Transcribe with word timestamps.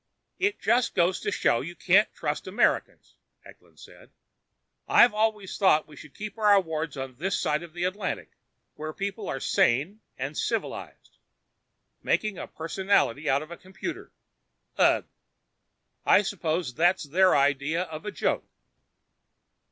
"It 0.39 0.59
just 0.59 0.95
goes 0.95 1.19
to 1.19 1.31
show 1.31 1.59
that 1.59 1.67
you 1.67 1.75
can't 1.75 2.11
trust 2.11 2.47
Americans," 2.47 3.17
Eklund 3.45 3.79
said. 3.79 4.09
"I've 4.87 5.13
always 5.13 5.55
thought 5.59 5.87
we 5.87 5.95
should 5.95 6.15
keep 6.15 6.39
our 6.39 6.55
awards 6.55 6.97
on 6.97 7.17
this 7.17 7.37
side 7.39 7.61
of 7.61 7.73
the 7.73 7.83
Atlantic 7.83 8.31
where 8.73 8.93
people 8.93 9.29
are 9.29 9.39
sane 9.39 10.01
and 10.17 10.35
civilized. 10.35 11.19
Making 12.01 12.39
a 12.39 12.47
personality 12.47 13.29
out 13.29 13.43
of 13.43 13.51
a 13.51 13.57
computer 13.57 14.11
ugh! 14.75 15.05
I 16.03 16.23
suppose 16.23 16.73
it's 16.79 17.03
their 17.03 17.35
idea 17.35 17.83
of 17.83 18.03
a 18.03 18.11
joke." 18.11 18.49